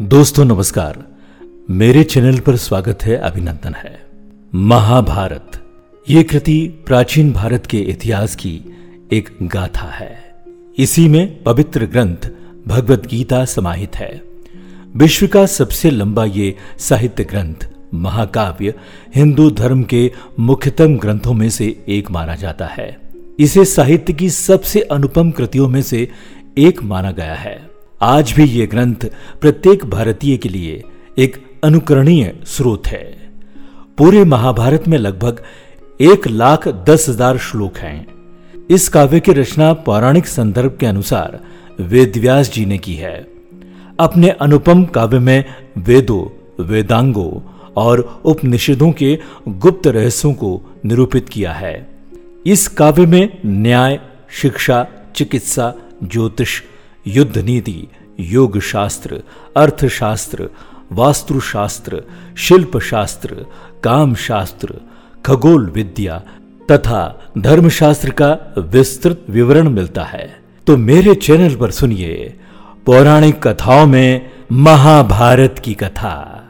दोस्तों, 0.00 0.44
नमस्कार। 0.44 1.04
मेरे 1.70 2.04
चैनल 2.04 2.38
पर 2.38 2.56
स्वागत 2.56 2.98
है, 3.02 3.16
अभिनंदन 3.16 3.74
है। 3.74 4.06
महाभारत। 4.54 5.64
ये 6.10 6.22
कृति 6.22 6.82
प्राचीन 6.86 7.32
भारत 7.32 7.66
के 7.66 7.78
इतिहास 7.78 8.36
की 8.36 8.60
एक 9.12 9.30
गाथा 9.42 9.86
है। 9.86 10.34
इसी 10.78 11.08
में 11.08 11.42
पवित्र 11.42 11.86
ग्रंथ 11.86 12.30
भगवत 12.68 13.06
गीता 13.06 13.44
समाहित 13.44 13.96
है। 13.96 14.22
विश्व 14.96 15.26
का 15.26 15.46
सबसे 15.46 15.90
लंबा 15.90 16.24
ये 16.24 16.56
साहित्य 16.78 17.24
ग्रंथ, 17.24 17.68
महाकाव्य, 17.94 18.74
हिंदू 19.14 19.50
धर्म 19.50 19.82
के 19.82 20.12
मुख्यतम 20.40 20.96
ग्रंथों 20.96 21.34
में 21.34 21.50
से 21.50 21.84
एक 21.88 22.10
माना 22.10 22.34
जाता 22.34 22.66
है। 22.66 23.00
इसे 23.38 23.64
साहित्य 23.64 24.12
की 24.12 24.30
सबसे 24.30 24.80
अनुपम 24.80 25.30
कृतियों 25.30 25.68
में 25.68 25.82
से 25.82 26.08
एक 26.58 26.82
माना 26.82 27.10
गया 27.10 27.34
है। 27.34 27.75
आज 28.02 28.32
भी 28.32 28.44
ये 28.44 28.66
ग्रंथ 28.66 29.04
प्रत्येक 29.40 29.84
भारतीय 29.84 30.36
के 30.36 30.48
लिए 30.48 30.82
एक 31.18 31.36
अनुकरणीय 31.64 32.32
स्रोत 32.46 32.86
है। 32.86 33.04
पूरे 33.98 34.24
महाभारत 34.24 34.88
में 34.88 34.96
लगभग 34.98 35.40
एक 36.00 36.26
लाख 36.26 36.66
दस 36.68 37.08
हज़ार 37.08 37.38
श्लोक 37.38 37.78
हैं। 37.78 38.06
इस 38.70 38.88
काव्य 38.88 39.20
की 39.20 39.32
रचना 39.32 39.72
पौराणिक 39.72 40.26
संदर्भ 40.26 40.76
के 40.80 40.86
अनुसार 40.86 41.40
वेदव्यास 41.80 42.52
जी 42.52 42.66
ने 42.66 42.78
की 42.78 42.94
है। 42.94 43.16
अपने 44.00 44.30
अनुपम 44.30 44.84
काव्य 44.84 45.18
में 45.18 45.44
वेदों, 45.78 46.24
वेदांगों 46.64 47.40
और 47.76 48.22
उपनिषदों 48.24 48.92
के 48.92 49.18
गुप्त 49.48 49.86
रहस्यों 49.86 50.34
को 50.34 50.60
निरूपित 50.84 51.28
किया 51.28 51.52
है। 51.52 51.74
इस 52.46 52.68
काव्य 52.68 53.06
में 53.06 53.38
न्याय, 53.46 54.00
शिक्षा, 54.30 54.86
चिकित्सा, 55.16 55.74
ज्योतिष 56.04 56.60
युद्ध 57.06 57.38
नीति 57.38 57.88
योग 58.20 58.60
शास्त्र 58.60 59.22
अर्थशास्त्र, 59.56 60.48
वास्तुशास्त्र 60.92 62.02
शिल्प 62.38 62.78
शास्त्र 62.78 63.46
काम 63.84 64.14
शास्त्र 64.14 64.74
खगोल 65.26 65.66
विद्या 65.66 66.22
तथा 66.72 67.30
धर्मशास्त्र 67.38 68.10
का 68.10 68.54
विस्तृत 68.58 69.26
विवरण 69.30 69.68
मिलता 69.68 70.04
है। 70.04 70.36
तो 70.66 70.76
मेरे 70.76 71.14
चैनल 71.14 71.56
पर 71.56 71.70
सुनिए 71.70 72.34
पौराणिक 72.86 73.46
कथाओं 73.46 73.86
में 73.86 74.30
महाभारत 74.52 75.62
की 75.64 75.74
कथा। 75.74 76.42